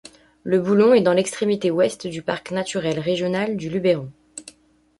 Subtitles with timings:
[0.41, 4.09] Le Boulon est dans l'extrémité ouest du Parc naturel régional du Luberon.